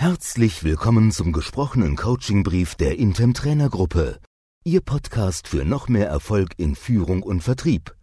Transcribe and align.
Herzlich 0.00 0.62
willkommen 0.62 1.10
zum 1.10 1.32
gesprochenen 1.32 1.96
Coachingbrief 1.96 2.76
der 2.76 3.00
Intem 3.00 3.34
Trainergruppe. 3.34 4.20
Ihr 4.62 4.80
Podcast 4.80 5.48
für 5.48 5.64
noch 5.64 5.88
mehr 5.88 6.06
Erfolg 6.06 6.50
in 6.56 6.76
Führung 6.76 7.24
und 7.24 7.42
Vertrieb. 7.42 7.96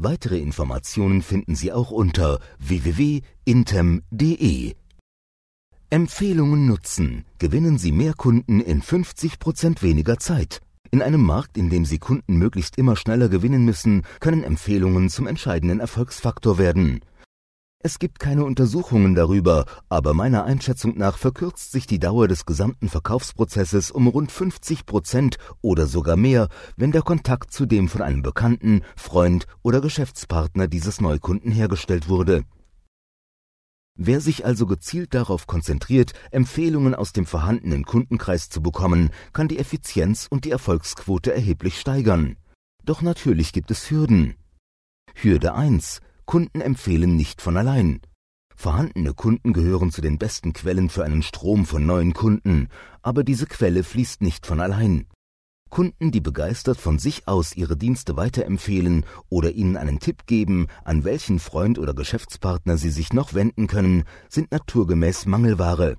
Weitere 0.00 0.38
Informationen 0.38 1.20
finden 1.20 1.54
Sie 1.54 1.70
auch 1.70 1.90
unter 1.90 2.40
www.intem.de. 2.58 3.26
Empfehlungen 5.90 6.66
nutzen. 6.66 7.26
Gewinnen 7.38 7.76
Sie 7.76 7.92
mehr 7.92 8.14
Kunden 8.14 8.62
in 8.62 8.80
50% 8.80 9.82
weniger 9.82 10.18
Zeit. 10.18 10.62
In 10.90 11.02
einem 11.02 11.20
Markt, 11.22 11.58
in 11.58 11.68
dem 11.68 11.84
Sie 11.84 11.98
Kunden 11.98 12.38
möglichst 12.38 12.78
immer 12.78 12.96
schneller 12.96 13.28
gewinnen 13.28 13.66
müssen, 13.66 14.04
können 14.20 14.42
Empfehlungen 14.42 15.10
zum 15.10 15.26
entscheidenden 15.26 15.80
Erfolgsfaktor 15.80 16.56
werden. 16.56 17.00
Es 17.84 17.98
gibt 17.98 18.20
keine 18.20 18.44
Untersuchungen 18.44 19.16
darüber, 19.16 19.66
aber 19.88 20.14
meiner 20.14 20.44
Einschätzung 20.44 20.96
nach 20.96 21.18
verkürzt 21.18 21.72
sich 21.72 21.88
die 21.88 21.98
Dauer 21.98 22.28
des 22.28 22.46
gesamten 22.46 22.88
Verkaufsprozesses 22.88 23.90
um 23.90 24.06
rund 24.06 24.30
50 24.30 24.86
Prozent 24.86 25.36
oder 25.62 25.88
sogar 25.88 26.16
mehr, 26.16 26.48
wenn 26.76 26.92
der 26.92 27.02
Kontakt 27.02 27.52
zu 27.52 27.66
dem 27.66 27.88
von 27.88 28.00
einem 28.00 28.22
Bekannten, 28.22 28.82
Freund 28.94 29.48
oder 29.62 29.80
Geschäftspartner 29.80 30.68
dieses 30.68 31.00
Neukunden 31.00 31.50
hergestellt 31.50 32.08
wurde. 32.08 32.44
Wer 33.96 34.20
sich 34.20 34.46
also 34.46 34.66
gezielt 34.66 35.12
darauf 35.12 35.48
konzentriert, 35.48 36.12
Empfehlungen 36.30 36.94
aus 36.94 37.12
dem 37.12 37.26
vorhandenen 37.26 37.84
Kundenkreis 37.84 38.48
zu 38.48 38.62
bekommen, 38.62 39.10
kann 39.32 39.48
die 39.48 39.58
Effizienz 39.58 40.28
und 40.30 40.44
die 40.44 40.52
Erfolgsquote 40.52 41.34
erheblich 41.34 41.80
steigern. 41.80 42.36
Doch 42.84 43.02
natürlich 43.02 43.52
gibt 43.52 43.72
es 43.72 43.90
Hürden. 43.90 44.36
Hürde 45.14 45.54
1 45.54 46.00
Kunden 46.24 46.60
empfehlen 46.60 47.16
nicht 47.16 47.42
von 47.42 47.56
allein. 47.56 48.00
Vorhandene 48.54 49.12
Kunden 49.14 49.52
gehören 49.52 49.90
zu 49.90 50.00
den 50.00 50.18
besten 50.18 50.52
Quellen 50.52 50.88
für 50.88 51.04
einen 51.04 51.22
Strom 51.22 51.66
von 51.66 51.84
neuen 51.84 52.14
Kunden, 52.14 52.68
aber 53.02 53.24
diese 53.24 53.46
Quelle 53.46 53.82
fließt 53.82 54.22
nicht 54.22 54.46
von 54.46 54.60
allein. 54.60 55.06
Kunden, 55.68 56.12
die 56.12 56.20
begeistert 56.20 56.78
von 56.78 56.98
sich 56.98 57.26
aus 57.26 57.56
ihre 57.56 57.78
Dienste 57.78 58.14
weiterempfehlen 58.16 59.06
oder 59.30 59.52
ihnen 59.52 59.78
einen 59.78 60.00
Tipp 60.00 60.26
geben, 60.26 60.66
an 60.84 61.02
welchen 61.02 61.38
Freund 61.38 61.78
oder 61.78 61.94
Geschäftspartner 61.94 62.76
sie 62.76 62.90
sich 62.90 63.14
noch 63.14 63.32
wenden 63.32 63.68
können, 63.68 64.04
sind 64.28 64.52
naturgemäß 64.52 65.24
Mangelware. 65.24 65.96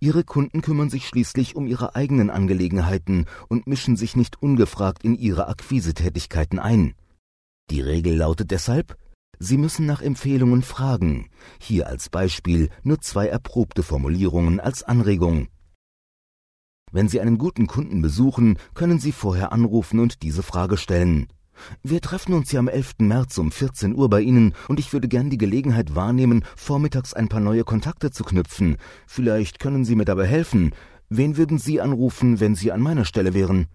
Ihre 0.00 0.24
Kunden 0.24 0.62
kümmern 0.62 0.90
sich 0.90 1.06
schließlich 1.06 1.54
um 1.54 1.66
ihre 1.66 1.94
eigenen 1.94 2.30
Angelegenheiten 2.30 3.26
und 3.48 3.66
mischen 3.66 3.96
sich 3.96 4.16
nicht 4.16 4.42
ungefragt 4.42 5.04
in 5.04 5.14
ihre 5.16 5.48
Akquisetätigkeiten 5.48 6.58
ein. 6.58 6.94
Die 7.70 7.82
Regel 7.82 8.16
lautet 8.16 8.50
deshalb, 8.50 8.96
Sie 9.38 9.58
müssen 9.58 9.86
nach 9.86 10.02
Empfehlungen 10.02 10.62
fragen. 10.62 11.28
Hier 11.58 11.86
als 11.86 12.08
Beispiel 12.08 12.70
nur 12.82 13.00
zwei 13.00 13.26
erprobte 13.26 13.82
Formulierungen 13.82 14.60
als 14.60 14.82
Anregung. 14.82 15.48
Wenn 16.92 17.08
Sie 17.08 17.20
einen 17.20 17.38
guten 17.38 17.66
Kunden 17.66 18.02
besuchen, 18.02 18.58
können 18.74 19.00
Sie 19.00 19.12
vorher 19.12 19.52
anrufen 19.52 19.98
und 19.98 20.22
diese 20.22 20.42
Frage 20.42 20.76
stellen. 20.76 21.26
Wir 21.82 22.00
treffen 22.00 22.34
uns 22.34 22.52
ja 22.52 22.60
am 22.60 22.68
11. 22.68 22.94
März 22.98 23.38
um 23.38 23.50
14 23.50 23.94
Uhr 23.94 24.08
bei 24.08 24.20
Ihnen 24.20 24.54
und 24.68 24.78
ich 24.78 24.92
würde 24.92 25.08
gern 25.08 25.30
die 25.30 25.38
Gelegenheit 25.38 25.94
wahrnehmen, 25.94 26.44
vormittags 26.56 27.14
ein 27.14 27.28
paar 27.28 27.40
neue 27.40 27.64
Kontakte 27.64 28.10
zu 28.10 28.24
knüpfen. 28.24 28.76
Vielleicht 29.06 29.58
können 29.58 29.84
Sie 29.84 29.96
mir 29.96 30.04
dabei 30.04 30.26
helfen. 30.26 30.72
Wen 31.08 31.36
würden 31.36 31.58
Sie 31.58 31.80
anrufen, 31.80 32.40
wenn 32.40 32.54
Sie 32.54 32.72
an 32.72 32.80
meiner 32.80 33.04
Stelle 33.04 33.34
wären? 33.34 33.66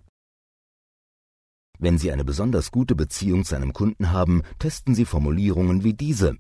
Wenn 1.80 1.98
Sie 1.98 2.12
eine 2.12 2.26
besonders 2.26 2.72
gute 2.72 2.94
Beziehung 2.94 3.46
zu 3.46 3.56
einem 3.56 3.72
Kunden 3.72 4.12
haben, 4.12 4.44
testen 4.60 4.96
Sie 4.96 5.06
Formulierungen 5.06 5.84
wie 5.84 5.94
diese. 5.94 6.36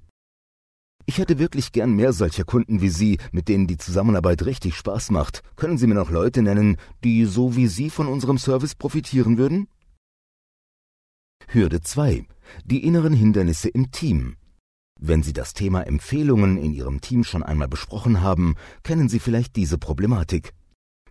Ich 1.05 1.17
hätte 1.17 1.39
wirklich 1.39 1.71
gern 1.71 1.93
mehr 1.95 2.13
solcher 2.13 2.43
Kunden 2.43 2.81
wie 2.81 2.89
Sie, 2.89 3.17
mit 3.31 3.47
denen 3.47 3.65
die 3.65 3.77
Zusammenarbeit 3.77 4.45
richtig 4.45 4.75
Spaß 4.75 5.11
macht. 5.11 5.41
Können 5.55 5.77
Sie 5.77 5.87
mir 5.87 5.95
noch 5.95 6.11
Leute 6.11 6.41
nennen, 6.41 6.77
die 7.03 7.25
so 7.25 7.55
wie 7.55 7.67
Sie 7.67 7.89
von 7.89 8.07
unserem 8.07 8.37
Service 8.37 8.75
profitieren 8.75 9.37
würden? 9.37 9.67
Hürde 11.47 11.81
2. 11.81 12.27
Die 12.66 12.83
inneren 12.83 13.13
Hindernisse 13.13 13.69
im 13.69 13.91
Team. 13.91 14.35
Wenn 14.99 15.23
Sie 15.23 15.33
das 15.33 15.53
Thema 15.53 15.88
Empfehlungen 15.88 16.57
in 16.57 16.73
Ihrem 16.73 16.99
Team 16.99 17.23
schon 17.23 17.44
einmal 17.44 17.69
besprochen 17.69 18.22
haben, 18.22 18.55
kennen 18.83 19.07
Sie 19.07 19.19
vielleicht 19.19 19.55
diese 19.55 19.78
Problematik. 19.78 20.53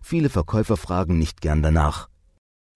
Viele 0.01 0.29
Verkäufer 0.29 0.77
fragen 0.77 1.17
nicht 1.17 1.41
gern 1.41 1.63
danach. 1.63 2.08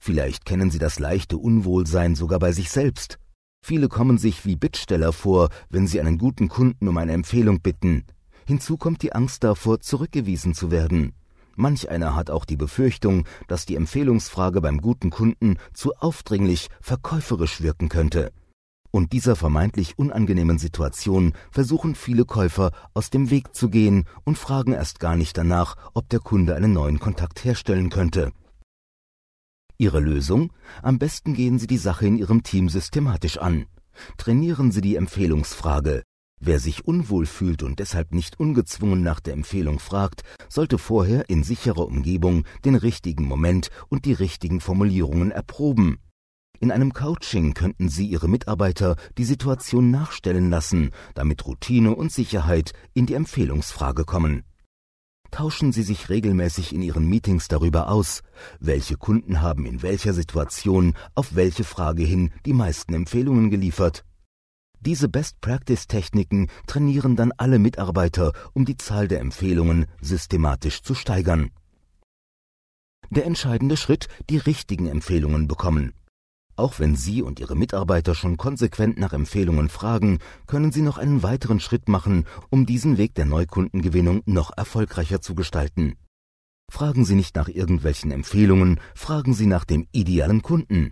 Vielleicht 0.06 0.44
kennen 0.44 0.70
Sie 0.70 0.80
das 0.80 1.00
leichte 1.00 1.38
Unwohlsein 1.38 2.16
sogar 2.16 2.38
bei 2.38 2.52
sich 2.52 2.70
selbst. 2.72 3.20
Viele 3.66 3.88
kommen 3.88 4.18
sich 4.18 4.46
wie 4.46 4.58
Bittsteller 4.58 5.14
vor, 5.14 5.48
wenn 5.70 5.88
sie 5.88 6.02
einen 6.02 6.18
guten 6.18 6.50
Kunden 6.50 6.90
um 6.90 6.98
eine 6.98 7.14
Empfehlung 7.14 7.62
bitten. 7.62 8.04
Hinzu 8.46 8.76
kommt 8.76 9.02
die 9.02 9.14
Angst 9.14 9.46
davor, 9.46 9.80
zurückgewiesen 9.80 10.54
zu 10.54 10.72
werden. 10.72 11.14
Manch 11.56 11.90
einer 11.90 12.18
hat 12.18 12.30
auch 12.30 12.44
die 12.44 12.58
Befürchtung, 12.58 13.26
dass 13.48 13.66
die 13.66 13.78
Empfehlungsfrage 13.78 14.60
beim 14.60 14.82
guten 14.82 15.10
Kunden 15.10 15.56
zu 15.74 15.94
aufdringlich, 15.96 16.68
verkäuferisch 16.82 17.62
wirken 17.62 17.88
könnte. 17.88 18.34
Und 18.92 19.14
dieser 19.14 19.38
vermeintlich 19.38 19.98
unangenehmen 19.98 20.60
Situation 20.60 21.32
versuchen 21.50 21.96
viele 21.96 22.26
Käufer 22.26 22.72
aus 22.94 23.10
dem 23.10 23.30
Weg 23.30 23.56
zu 23.56 23.70
gehen 23.70 24.04
und 24.26 24.38
fragen 24.38 24.74
erst 24.74 25.00
gar 25.00 25.16
nicht 25.16 25.38
danach, 25.38 25.78
ob 25.94 26.10
der 26.10 26.20
Kunde 26.20 26.56
einen 26.56 26.74
neuen 26.74 27.00
Kontakt 27.00 27.46
herstellen 27.46 27.90
könnte. 27.90 28.34
Ihre 29.78 30.00
Lösung? 30.00 30.52
Am 30.82 31.00
besten 31.00 31.34
gehen 31.34 31.60
Sie 31.60 31.68
die 31.68 31.78
Sache 31.78 32.06
in 32.08 32.18
Ihrem 32.18 32.44
Team 32.44 32.70
systematisch 32.70 33.38
an. 33.38 33.66
Trainieren 34.18 34.72
Sie 34.72 34.82
die 34.82 34.96
Empfehlungsfrage. 34.96 36.04
Wer 36.40 36.60
sich 36.60 36.86
unwohl 36.86 37.26
fühlt 37.26 37.64
und 37.64 37.80
deshalb 37.80 38.14
nicht 38.14 38.40
ungezwungen 38.40 39.02
nach 39.02 39.20
der 39.20 39.34
Empfehlung 39.34 39.80
fragt, 39.80 40.24
sollte 40.50 40.78
vorher 40.78 41.30
in 41.30 41.44
sicherer 41.44 41.86
Umgebung 41.86 42.44
den 42.66 42.76
richtigen 42.76 43.26
Moment 43.26 43.70
und 43.90 44.06
die 44.06 44.14
richtigen 44.14 44.60
Formulierungen 44.60 45.32
erproben. 45.32 46.00
In 46.60 46.72
einem 46.72 46.94
Coaching 46.94 47.54
könnten 47.54 47.90
Sie 47.90 48.08
Ihre 48.08 48.28
Mitarbeiter 48.28 48.96
die 49.18 49.26
Situation 49.26 49.90
nachstellen 49.90 50.50
lassen, 50.50 50.92
damit 51.14 51.46
Routine 51.46 51.96
und 51.96 52.12
Sicherheit 52.12 52.74
in 52.94 53.06
die 53.06 53.16
Empfehlungsfrage 53.16 54.06
kommen 54.06 54.44
tauschen 55.34 55.72
Sie 55.72 55.82
sich 55.82 56.10
regelmäßig 56.10 56.74
in 56.74 56.84
Ihren 56.84 57.08
Meetings 57.08 57.48
darüber 57.48 57.90
aus, 57.90 58.22
welche 58.60 58.98
Kunden 58.98 59.42
haben 59.42 59.66
in 59.66 59.82
welcher 59.82 60.14
Situation 60.14 60.94
auf 61.16 61.34
welche 61.34 61.64
Frage 61.64 62.04
hin 62.04 62.32
die 62.46 62.54
meisten 62.54 62.94
Empfehlungen 62.94 63.50
geliefert. 63.50 64.06
Diese 64.80 65.10
Best-Practice-Techniken 65.10 66.50
trainieren 66.68 67.16
dann 67.16 67.32
alle 67.38 67.58
Mitarbeiter, 67.58 68.34
um 68.54 68.66
die 68.66 68.78
Zahl 68.78 69.08
der 69.08 69.22
Empfehlungen 69.22 69.88
systematisch 70.02 70.84
zu 70.84 70.94
steigern. 70.94 71.50
Der 73.10 73.26
entscheidende 73.26 73.76
Schritt, 73.76 74.10
die 74.30 74.38
richtigen 74.38 74.88
Empfehlungen 74.88 75.48
bekommen. 75.48 75.94
Auch 76.56 76.80
wenn 76.80 76.96
Sie 76.96 77.24
und 77.24 77.40
Ihre 77.40 77.56
Mitarbeiter 77.56 78.14
schon 78.14 78.38
konsequent 78.38 79.00
nach 79.00 79.14
Empfehlungen 79.14 79.70
fragen, 79.70 80.20
können 80.46 80.72
Sie 80.72 80.84
noch 80.84 81.00
einen 81.00 81.24
weiteren 81.24 81.60
Schritt 81.60 81.90
machen, 81.90 82.26
um 82.52 82.68
diesen 82.68 82.98
Weg 82.98 83.16
der 83.16 83.26
Neukundengewinnung 83.26 84.22
noch 84.26 84.56
erfolgreicher 84.56 85.20
zu 85.20 85.34
gestalten. 85.34 85.96
Fragen 86.72 87.06
Sie 87.06 87.16
nicht 87.16 87.36
nach 87.36 87.48
irgendwelchen 87.48 88.12
Empfehlungen, 88.12 88.80
fragen 88.94 89.34
Sie 89.34 89.48
nach 89.48 89.66
dem 89.66 89.88
idealen 89.92 90.44
Kunden. 90.44 90.92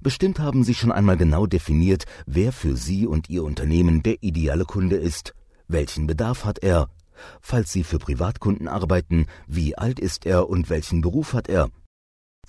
Bestimmt 0.00 0.38
haben 0.38 0.62
Sie 0.62 0.74
schon 0.74 0.92
einmal 0.92 1.16
genau 1.16 1.46
definiert, 1.46 2.04
wer 2.26 2.52
für 2.52 2.76
Sie 2.76 3.06
und 3.06 3.28
Ihr 3.28 3.42
Unternehmen 3.42 4.02
der 4.02 4.22
ideale 4.22 4.64
Kunde 4.64 4.96
ist. 4.96 5.34
Welchen 5.66 6.06
Bedarf 6.06 6.44
hat 6.44 6.60
er? 6.60 6.88
Falls 7.40 7.72
Sie 7.72 7.84
für 7.84 7.98
Privatkunden 7.98 8.68
arbeiten, 8.68 9.26
wie 9.46 9.76
alt 9.76 9.98
ist 9.98 10.26
er 10.26 10.48
und 10.48 10.70
welchen 10.70 11.00
Beruf 11.00 11.34
hat 11.34 11.48
er? 11.48 11.70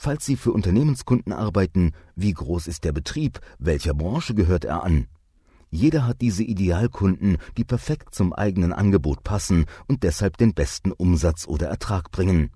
Falls 0.04 0.26
Sie 0.26 0.36
für 0.36 0.52
Unternehmenskunden 0.52 1.32
arbeiten, 1.32 1.92
wie 2.16 2.34
groß 2.34 2.66
ist 2.66 2.86
der 2.86 2.92
Betrieb, 2.92 3.40
welcher 3.60 3.94
Branche 3.94 4.34
gehört 4.34 4.66
er 4.66 4.82
an? 4.82 5.06
Jeder 5.70 6.08
hat 6.08 6.22
diese 6.22 6.42
Idealkunden, 6.42 7.38
die 7.56 7.64
perfekt 7.64 8.16
zum 8.16 8.34
eigenen 8.34 8.74
Angebot 8.74 9.24
passen 9.24 9.66
und 9.88 10.02
deshalb 10.02 10.38
den 10.38 10.56
besten 10.56 10.92
Umsatz 10.92 11.48
oder 11.48 11.68
Ertrag 11.68 12.10
bringen. 12.10 12.50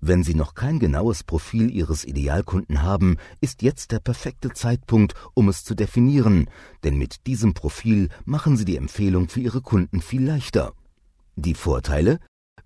Wenn 0.00 0.22
Sie 0.22 0.36
noch 0.36 0.54
kein 0.54 0.78
genaues 0.78 1.24
Profil 1.24 1.72
Ihres 1.72 2.04
Idealkunden 2.04 2.82
haben, 2.82 3.16
ist 3.40 3.62
jetzt 3.62 3.90
der 3.90 3.98
perfekte 3.98 4.52
Zeitpunkt, 4.52 5.14
um 5.34 5.48
es 5.48 5.64
zu 5.64 5.74
definieren, 5.74 6.48
denn 6.84 6.96
mit 6.98 7.26
diesem 7.26 7.52
Profil 7.52 8.10
machen 8.24 8.56
Sie 8.56 8.64
die 8.64 8.76
Empfehlung 8.76 9.28
für 9.28 9.40
Ihre 9.40 9.60
Kunden 9.60 10.00
viel 10.00 10.24
leichter. 10.24 10.74
Die 11.34 11.54
Vorteile? 11.54 12.20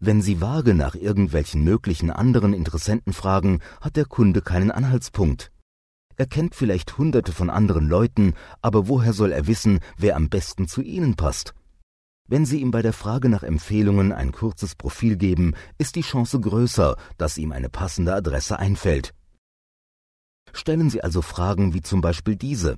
Wenn 0.07 0.21
Sie 0.21 0.43
vage 0.43 0.75
nach 0.75 0.95
irgendwelchen 0.95 1.65
möglichen 1.65 2.11
anderen 2.11 2.53
Interessenten 2.53 3.15
fragen, 3.15 3.61
hat 3.81 3.97
der 3.97 4.05
Kunde 4.05 4.43
keinen 4.43 4.71
Anhaltspunkt. 4.71 5.51
Er 6.17 6.27
kennt 6.27 6.55
vielleicht 6.55 6.99
hunderte 6.99 7.33
von 7.33 7.49
anderen 7.49 7.89
Leuten, 7.89 8.35
aber 8.61 8.87
woher 8.87 9.15
soll 9.15 9.33
er 9.33 9.47
wissen, 9.47 9.81
wer 9.97 10.17
am 10.17 10.29
besten 10.29 10.69
zu 10.69 10.83
Ihnen 10.83 11.17
passt? 11.17 11.55
Wenn 12.29 12.45
Sie 12.45 12.61
ihm 12.61 12.71
bei 12.71 12.83
der 12.83 12.93
Frage 12.93 13.31
nach 13.31 13.43
Empfehlungen 13.43 14.13
ein 14.13 14.31
kurzes 14.31 14.75
Profil 14.75 15.17
geben, 15.17 15.55
ist 15.79 15.97
die 15.97 16.03
Chance 16.03 16.39
größer, 16.39 16.97
dass 17.17 17.39
ihm 17.39 17.53
eine 17.53 17.71
passende 17.71 18.15
Adresse 18.15 18.59
einfällt. 18.59 19.15
Stellen 20.53 20.91
Sie 20.91 21.03
also 21.03 21.23
Fragen 21.23 21.73
wie 21.73 21.81
zum 21.81 22.03
Beispiel 22.03 22.37
diese. 22.37 22.77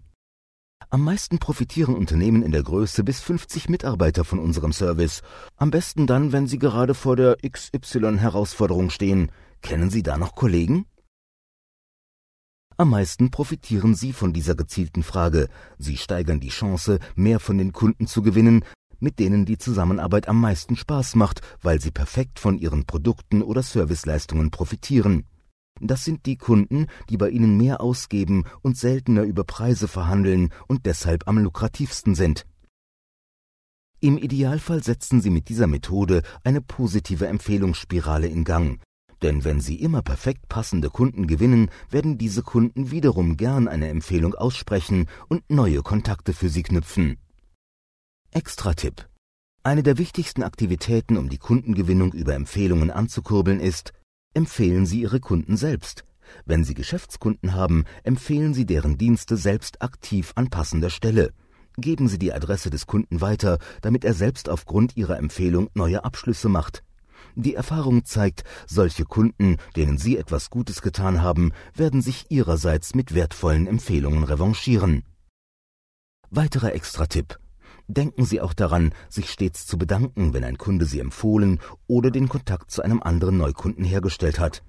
Am 0.88 1.02
meisten 1.02 1.40
profitieren 1.40 1.96
Unternehmen 1.96 2.44
in 2.44 2.52
der 2.52 2.62
Größe 2.62 3.02
bis 3.02 3.20
50 3.20 3.68
Mitarbeiter 3.68 4.24
von 4.24 4.38
unserem 4.38 4.72
Service. 4.72 5.22
Am 5.56 5.72
besten 5.72 6.06
dann, 6.06 6.30
wenn 6.30 6.46
Sie 6.46 6.60
gerade 6.60 6.94
vor 6.94 7.16
der 7.16 7.38
XY-Herausforderung 7.44 8.90
stehen. 8.90 9.32
Kennen 9.62 9.90
Sie 9.90 10.04
da 10.04 10.16
noch 10.16 10.36
Kollegen? 10.36 10.86
Am 12.76 12.90
meisten 12.90 13.32
profitieren 13.32 13.96
Sie 13.96 14.12
von 14.12 14.32
dieser 14.32 14.54
gezielten 14.54 15.02
Frage. 15.02 15.48
Sie 15.76 15.96
steigern 15.96 16.38
die 16.38 16.50
Chance, 16.50 17.00
mehr 17.16 17.40
von 17.40 17.58
den 17.58 17.72
Kunden 17.72 18.06
zu 18.06 18.22
gewinnen, 18.22 18.64
mit 19.00 19.18
denen 19.18 19.44
die 19.44 19.58
Zusammenarbeit 19.58 20.28
am 20.28 20.40
meisten 20.40 20.76
Spaß 20.76 21.16
macht, 21.16 21.40
weil 21.62 21.80
sie 21.80 21.90
perfekt 21.90 22.38
von 22.38 22.58
ihren 22.58 22.86
Produkten 22.86 23.42
oder 23.42 23.62
Serviceleistungen 23.64 24.52
profitieren. 24.52 25.24
Das 25.80 26.04
sind 26.04 26.26
die 26.26 26.36
Kunden, 26.36 26.86
die 27.10 27.16
bei 27.16 27.28
Ihnen 27.30 27.56
mehr 27.56 27.80
ausgeben 27.80 28.44
und 28.62 28.76
seltener 28.76 29.22
über 29.22 29.44
Preise 29.44 29.88
verhandeln 29.88 30.50
und 30.68 30.86
deshalb 30.86 31.28
am 31.28 31.38
lukrativsten 31.38 32.14
sind. 32.14 32.46
Im 34.00 34.18
Idealfall 34.18 34.82
setzen 34.82 35.20
Sie 35.20 35.30
mit 35.30 35.48
dieser 35.48 35.66
Methode 35.66 36.22
eine 36.44 36.60
positive 36.60 37.26
Empfehlungsspirale 37.26 38.26
in 38.26 38.44
Gang. 38.44 38.80
Denn 39.22 39.44
wenn 39.44 39.60
Sie 39.60 39.76
immer 39.76 40.02
perfekt 40.02 40.48
passende 40.48 40.90
Kunden 40.90 41.26
gewinnen, 41.26 41.70
werden 41.90 42.18
diese 42.18 42.42
Kunden 42.42 42.90
wiederum 42.90 43.36
gern 43.36 43.66
eine 43.66 43.88
Empfehlung 43.88 44.34
aussprechen 44.34 45.06
und 45.28 45.48
neue 45.50 45.82
Kontakte 45.82 46.34
für 46.34 46.50
Sie 46.50 46.62
knüpfen. 46.62 47.16
Extra-Tipp. 48.32 49.08
Eine 49.62 49.82
der 49.82 49.98
wichtigsten 49.98 50.42
Aktivitäten, 50.42 51.16
um 51.16 51.28
die 51.28 51.38
Kundengewinnung 51.38 52.12
über 52.12 52.34
Empfehlungen 52.34 52.90
anzukurbeln, 52.90 53.58
ist, 53.58 53.92
empfehlen 54.36 54.86
Sie 54.86 55.00
Ihre 55.00 55.18
Kunden 55.18 55.56
selbst. 55.56 56.04
Wenn 56.44 56.62
Sie 56.62 56.74
Geschäftskunden 56.74 57.54
haben, 57.54 57.84
empfehlen 58.04 58.52
Sie 58.52 58.66
deren 58.66 58.98
Dienste 58.98 59.36
selbst 59.36 59.80
aktiv 59.80 60.32
an 60.34 60.50
passender 60.50 60.90
Stelle. 60.90 61.32
Geben 61.78 62.08
Sie 62.08 62.18
die 62.18 62.32
Adresse 62.32 62.70
des 62.70 62.86
Kunden 62.86 63.20
weiter, 63.20 63.58
damit 63.80 64.04
er 64.04 64.14
selbst 64.14 64.48
aufgrund 64.48 64.96
Ihrer 64.96 65.18
Empfehlung 65.18 65.70
neue 65.74 66.04
Abschlüsse 66.04 66.48
macht. 66.48 66.84
Die 67.34 67.54
Erfahrung 67.54 68.04
zeigt, 68.04 68.44
solche 68.66 69.04
Kunden, 69.04 69.56
denen 69.74 69.98
Sie 69.98 70.16
etwas 70.16 70.50
Gutes 70.50 70.82
getan 70.82 71.22
haben, 71.22 71.52
werden 71.74 72.02
sich 72.02 72.30
Ihrerseits 72.30 72.94
mit 72.94 73.14
wertvollen 73.14 73.66
Empfehlungen 73.66 74.24
revanchieren. 74.24 75.02
Weiterer 76.30 76.74
Extra-Tipp. 76.74 77.38
Denken 77.88 78.24
Sie 78.24 78.40
auch 78.40 78.52
daran, 78.52 78.92
sich 79.08 79.30
stets 79.30 79.66
zu 79.66 79.78
bedanken, 79.78 80.34
wenn 80.34 80.44
ein 80.44 80.58
Kunde 80.58 80.86
Sie 80.86 80.98
empfohlen 80.98 81.60
oder 81.86 82.10
den 82.10 82.28
Kontakt 82.28 82.70
zu 82.70 82.82
einem 82.82 83.00
anderen 83.02 83.36
Neukunden 83.36 83.84
hergestellt 83.84 84.40
hat. 84.40 84.62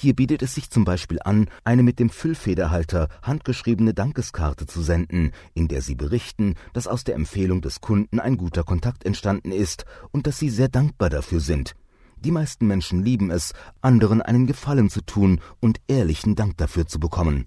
Hier 0.00 0.14
bietet 0.14 0.42
es 0.42 0.54
sich 0.54 0.70
zum 0.70 0.84
Beispiel 0.84 1.20
an, 1.24 1.48
eine 1.62 1.82
mit 1.82 1.98
dem 2.00 2.10
Füllfederhalter 2.10 3.08
handgeschriebene 3.22 3.94
Dankeskarte 3.94 4.66
zu 4.66 4.82
senden, 4.82 5.30
in 5.54 5.68
der 5.68 5.82
Sie 5.82 5.94
berichten, 5.94 6.56
dass 6.72 6.88
aus 6.88 7.04
der 7.04 7.14
Empfehlung 7.14 7.60
des 7.60 7.80
Kunden 7.80 8.18
ein 8.18 8.36
guter 8.36 8.64
Kontakt 8.64 9.04
entstanden 9.04 9.52
ist 9.52 9.84
und 10.10 10.26
dass 10.26 10.38
Sie 10.38 10.50
sehr 10.50 10.68
dankbar 10.68 11.10
dafür 11.10 11.40
sind. 11.40 11.74
Die 12.16 12.32
meisten 12.32 12.66
Menschen 12.66 13.04
lieben 13.04 13.30
es, 13.30 13.52
anderen 13.82 14.20
einen 14.20 14.46
Gefallen 14.46 14.90
zu 14.90 15.02
tun 15.02 15.40
und 15.60 15.78
ehrlichen 15.86 16.34
Dank 16.34 16.56
dafür 16.56 16.86
zu 16.86 16.98
bekommen. 16.98 17.46